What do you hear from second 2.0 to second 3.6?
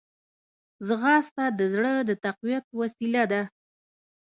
د تقویت وسیله ده